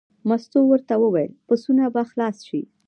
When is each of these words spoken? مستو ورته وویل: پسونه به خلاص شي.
مستو 0.27 0.59
ورته 0.71 0.93
وویل: 1.03 1.31
پسونه 1.47 1.83
به 1.93 2.01
خلاص 2.09 2.37
شي. 2.47 2.61